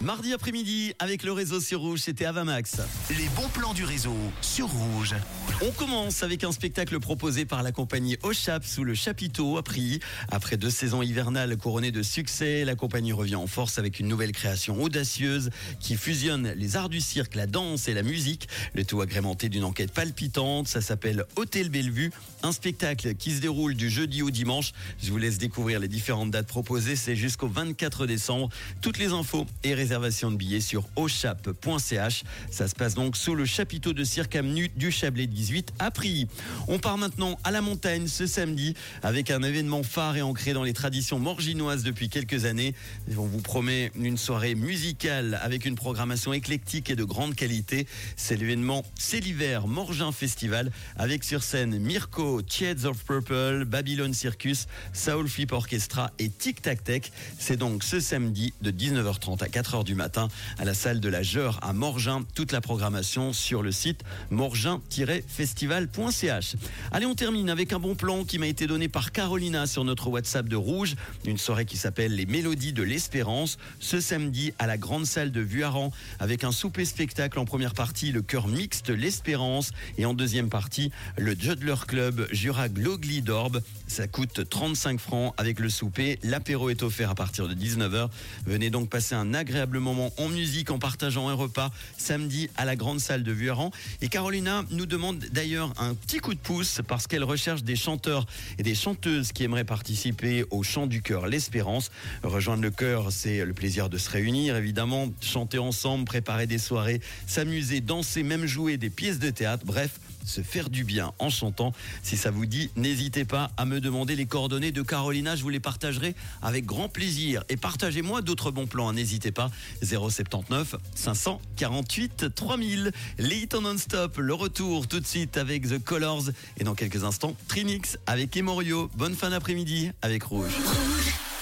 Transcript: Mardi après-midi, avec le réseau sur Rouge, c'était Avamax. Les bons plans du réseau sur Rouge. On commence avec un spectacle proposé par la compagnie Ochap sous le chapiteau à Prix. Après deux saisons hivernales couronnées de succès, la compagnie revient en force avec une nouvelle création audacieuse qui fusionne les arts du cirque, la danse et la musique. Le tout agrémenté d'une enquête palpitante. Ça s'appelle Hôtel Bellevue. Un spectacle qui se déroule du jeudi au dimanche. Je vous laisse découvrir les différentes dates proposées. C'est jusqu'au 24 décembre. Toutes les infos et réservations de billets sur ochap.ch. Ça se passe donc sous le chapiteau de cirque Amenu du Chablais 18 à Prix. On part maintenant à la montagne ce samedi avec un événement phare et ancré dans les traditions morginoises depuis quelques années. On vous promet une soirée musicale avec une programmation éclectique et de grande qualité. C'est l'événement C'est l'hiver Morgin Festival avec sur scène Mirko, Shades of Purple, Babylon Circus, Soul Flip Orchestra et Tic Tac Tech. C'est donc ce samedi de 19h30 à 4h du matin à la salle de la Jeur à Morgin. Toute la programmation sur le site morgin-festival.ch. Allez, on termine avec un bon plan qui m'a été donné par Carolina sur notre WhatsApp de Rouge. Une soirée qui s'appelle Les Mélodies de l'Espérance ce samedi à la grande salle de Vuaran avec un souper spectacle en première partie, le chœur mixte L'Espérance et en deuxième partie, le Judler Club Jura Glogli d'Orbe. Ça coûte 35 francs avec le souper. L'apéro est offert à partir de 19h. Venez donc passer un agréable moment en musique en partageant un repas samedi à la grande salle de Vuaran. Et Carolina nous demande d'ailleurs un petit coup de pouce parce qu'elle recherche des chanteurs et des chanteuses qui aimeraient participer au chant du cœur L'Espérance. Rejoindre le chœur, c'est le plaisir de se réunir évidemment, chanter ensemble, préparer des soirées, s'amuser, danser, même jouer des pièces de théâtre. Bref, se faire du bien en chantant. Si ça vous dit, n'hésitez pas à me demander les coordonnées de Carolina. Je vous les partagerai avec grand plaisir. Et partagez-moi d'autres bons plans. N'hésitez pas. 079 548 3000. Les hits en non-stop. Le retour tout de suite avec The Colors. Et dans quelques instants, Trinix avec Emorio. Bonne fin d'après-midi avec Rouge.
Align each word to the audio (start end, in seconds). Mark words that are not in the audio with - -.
Mardi 0.00 0.32
après-midi, 0.32 0.94
avec 1.00 1.24
le 1.24 1.32
réseau 1.32 1.60
sur 1.60 1.80
Rouge, 1.80 2.02
c'était 2.04 2.24
Avamax. 2.24 2.76
Les 3.10 3.28
bons 3.34 3.48
plans 3.48 3.74
du 3.74 3.82
réseau 3.82 4.14
sur 4.40 4.68
Rouge. 4.68 5.16
On 5.60 5.72
commence 5.72 6.22
avec 6.22 6.44
un 6.44 6.52
spectacle 6.52 7.00
proposé 7.00 7.44
par 7.44 7.64
la 7.64 7.72
compagnie 7.72 8.16
Ochap 8.22 8.64
sous 8.64 8.84
le 8.84 8.94
chapiteau 8.94 9.58
à 9.58 9.64
Prix. 9.64 9.98
Après 10.30 10.56
deux 10.56 10.70
saisons 10.70 11.02
hivernales 11.02 11.56
couronnées 11.56 11.90
de 11.90 12.04
succès, 12.04 12.64
la 12.64 12.76
compagnie 12.76 13.12
revient 13.12 13.34
en 13.34 13.48
force 13.48 13.80
avec 13.80 13.98
une 13.98 14.06
nouvelle 14.06 14.30
création 14.30 14.80
audacieuse 14.80 15.50
qui 15.80 15.96
fusionne 15.96 16.52
les 16.54 16.76
arts 16.76 16.90
du 16.90 17.00
cirque, 17.00 17.34
la 17.34 17.48
danse 17.48 17.88
et 17.88 17.94
la 17.94 18.04
musique. 18.04 18.48
Le 18.74 18.84
tout 18.84 19.00
agrémenté 19.00 19.48
d'une 19.48 19.64
enquête 19.64 19.92
palpitante. 19.92 20.68
Ça 20.68 20.80
s'appelle 20.80 21.24
Hôtel 21.34 21.70
Bellevue. 21.70 22.12
Un 22.44 22.52
spectacle 22.52 23.16
qui 23.16 23.32
se 23.32 23.40
déroule 23.40 23.74
du 23.74 23.90
jeudi 23.90 24.22
au 24.22 24.30
dimanche. 24.30 24.72
Je 25.02 25.10
vous 25.10 25.18
laisse 25.18 25.38
découvrir 25.38 25.80
les 25.80 25.88
différentes 25.88 26.30
dates 26.30 26.46
proposées. 26.46 26.94
C'est 26.94 27.16
jusqu'au 27.16 27.48
24 27.48 28.06
décembre. 28.06 28.48
Toutes 28.80 28.98
les 28.98 29.08
infos 29.08 29.44
et 29.64 29.74
réservations 29.88 30.30
de 30.30 30.36
billets 30.36 30.60
sur 30.60 30.86
ochap.ch. 30.96 32.22
Ça 32.50 32.68
se 32.68 32.74
passe 32.74 32.94
donc 32.94 33.16
sous 33.16 33.34
le 33.34 33.46
chapiteau 33.46 33.94
de 33.94 34.04
cirque 34.04 34.36
Amenu 34.36 34.68
du 34.76 34.92
Chablais 34.92 35.26
18 35.26 35.72
à 35.78 35.90
Prix. 35.90 36.28
On 36.66 36.78
part 36.78 36.98
maintenant 36.98 37.38
à 37.42 37.50
la 37.50 37.62
montagne 37.62 38.06
ce 38.06 38.26
samedi 38.26 38.74
avec 39.02 39.30
un 39.30 39.42
événement 39.42 39.82
phare 39.82 40.18
et 40.18 40.20
ancré 40.20 40.52
dans 40.52 40.62
les 40.62 40.74
traditions 40.74 41.18
morginoises 41.18 41.84
depuis 41.84 42.10
quelques 42.10 42.44
années. 42.44 42.74
On 43.16 43.22
vous 43.22 43.40
promet 43.40 43.90
une 43.94 44.18
soirée 44.18 44.54
musicale 44.54 45.40
avec 45.42 45.64
une 45.64 45.74
programmation 45.74 46.34
éclectique 46.34 46.90
et 46.90 46.96
de 46.96 47.04
grande 47.04 47.34
qualité. 47.34 47.86
C'est 48.16 48.36
l'événement 48.36 48.84
C'est 48.94 49.20
l'hiver 49.20 49.68
Morgin 49.68 50.12
Festival 50.12 50.70
avec 50.96 51.24
sur 51.24 51.42
scène 51.42 51.78
Mirko, 51.78 52.42
Shades 52.46 52.84
of 52.84 53.02
Purple, 53.06 53.64
Babylon 53.64 54.12
Circus, 54.12 54.66
Soul 54.92 55.28
Flip 55.28 55.50
Orchestra 55.52 56.10
et 56.18 56.28
Tic 56.28 56.60
Tac 56.60 56.84
Tech. 56.84 57.10
C'est 57.38 57.56
donc 57.56 57.84
ce 57.84 58.00
samedi 58.00 58.52
de 58.60 58.70
19h30 58.70 59.42
à 59.42 59.48
4h 59.48 59.77
du 59.84 59.94
matin 59.94 60.28
à 60.58 60.64
la 60.64 60.74
salle 60.74 60.98
de 61.00 61.08
la 61.08 61.22
Jeur 61.22 61.58
à 61.62 61.72
Morgin. 61.72 62.24
Toute 62.34 62.52
la 62.52 62.60
programmation 62.60 63.32
sur 63.32 63.62
le 63.62 63.72
site 63.72 64.02
morgin-festival.ch. 64.30 66.56
Allez, 66.92 67.06
on 67.06 67.14
termine 67.14 67.48
avec 67.50 67.72
un 67.72 67.78
bon 67.78 67.94
plan 67.94 68.24
qui 68.24 68.38
m'a 68.38 68.46
été 68.46 68.66
donné 68.66 68.88
par 68.88 69.12
Carolina 69.12 69.66
sur 69.66 69.84
notre 69.84 70.08
WhatsApp 70.08 70.48
de 70.48 70.56
Rouge. 70.56 70.96
Une 71.24 71.38
soirée 71.38 71.66
qui 71.66 71.76
s'appelle 71.76 72.14
Les 72.14 72.26
Mélodies 72.26 72.72
de 72.72 72.82
l'Espérance 72.82 73.58
ce 73.80 74.00
samedi 74.00 74.52
à 74.58 74.66
la 74.66 74.78
grande 74.78 75.06
salle 75.06 75.32
de 75.32 75.40
Vuaran 75.40 75.92
avec 76.18 76.44
un 76.44 76.52
souper 76.52 76.84
spectacle 76.84 77.38
en 77.38 77.44
première 77.44 77.74
partie, 77.74 78.12
le 78.12 78.22
chœur 78.22 78.48
mixte 78.48 78.90
L'Espérance 78.90 79.70
et 79.96 80.06
en 80.06 80.14
deuxième 80.14 80.48
partie, 80.48 80.90
le 81.16 81.34
Judler 81.38 81.74
Club 81.86 82.26
Jura 82.32 82.68
Glogli 82.68 83.22
d'Orbe. 83.22 83.60
Ça 83.86 84.06
coûte 84.06 84.48
35 84.48 85.00
francs 85.00 85.34
avec 85.36 85.60
le 85.60 85.68
souper. 85.68 86.18
L'apéro 86.22 86.70
est 86.70 86.82
offert 86.82 87.10
à 87.10 87.14
partir 87.14 87.48
de 87.48 87.54
19h. 87.54 88.08
Venez 88.46 88.70
donc 88.70 88.88
passer 88.88 89.14
un 89.14 89.34
agréable 89.34 89.67
moment 89.76 90.12
en 90.16 90.28
musique 90.28 90.70
en 90.70 90.78
partageant 90.78 91.28
un 91.28 91.34
repas 91.34 91.70
samedi 91.98 92.48
à 92.56 92.64
la 92.64 92.76
grande 92.76 93.00
salle 93.00 93.22
de 93.22 93.32
Vuaran. 93.32 93.70
Et 94.00 94.08
Carolina 94.08 94.64
nous 94.70 94.86
demande 94.86 95.18
d'ailleurs 95.30 95.72
un 95.78 95.94
petit 95.94 96.18
coup 96.18 96.32
de 96.32 96.38
pouce 96.38 96.80
parce 96.88 97.06
qu'elle 97.06 97.24
recherche 97.24 97.62
des 97.62 97.76
chanteurs 97.76 98.26
et 98.58 98.62
des 98.62 98.74
chanteuses 98.74 99.32
qui 99.32 99.44
aimeraient 99.44 99.64
participer 99.64 100.44
au 100.50 100.62
chant 100.62 100.86
du 100.86 101.02
cœur 101.02 101.26
L'Espérance. 101.26 101.90
Rejoindre 102.22 102.62
le 102.62 102.70
chœur, 102.70 103.12
c'est 103.12 103.44
le 103.44 103.52
plaisir 103.52 103.90
de 103.90 103.98
se 103.98 104.08
réunir 104.08 104.56
évidemment, 104.56 105.08
chanter 105.20 105.58
ensemble, 105.58 106.04
préparer 106.04 106.46
des 106.46 106.58
soirées, 106.58 107.00
s'amuser, 107.26 107.80
danser, 107.80 108.22
même 108.22 108.46
jouer 108.46 108.78
des 108.78 108.90
pièces 108.90 109.18
de 109.18 109.30
théâtre. 109.30 109.64
Bref, 109.66 110.00
se 110.28 110.42
faire 110.42 110.68
du 110.70 110.84
bien 110.84 111.12
en 111.18 111.30
chantant. 111.30 111.72
Si 112.02 112.16
ça 112.16 112.30
vous 112.30 112.46
dit, 112.46 112.70
n'hésitez 112.76 113.24
pas 113.24 113.50
à 113.56 113.64
me 113.64 113.80
demander 113.80 114.14
les 114.14 114.26
coordonnées 114.26 114.72
de 114.72 114.82
Carolina. 114.82 115.34
Je 115.36 115.42
vous 115.42 115.48
les 115.48 115.60
partagerai 115.60 116.14
avec 116.42 116.66
grand 116.66 116.88
plaisir. 116.88 117.44
Et 117.48 117.56
partagez-moi 117.56 118.22
d'autres 118.22 118.50
bons 118.50 118.66
plans. 118.66 118.92
N'hésitez 118.92 119.32
pas. 119.32 119.50
079 119.82 120.76
548 120.94 122.34
3000. 122.34 122.92
Les 123.18 123.36
hits 123.36 123.48
en 123.54 123.62
non-stop. 123.62 124.18
Le 124.18 124.34
retour 124.34 124.86
tout 124.86 125.00
de 125.00 125.06
suite 125.06 125.36
avec 125.36 125.68
The 125.68 125.82
Colors. 125.82 126.30
Et 126.58 126.64
dans 126.64 126.74
quelques 126.74 127.04
instants, 127.04 127.36
Trinix 127.48 127.98
avec 128.06 128.36
Emorio. 128.36 128.90
Bonne 128.96 129.14
fin 129.14 129.30
d'après-midi 129.30 129.90
avec 130.02 130.22
Rouge. 130.24 130.52